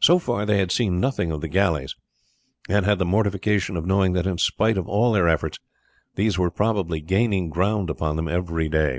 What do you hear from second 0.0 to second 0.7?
So far they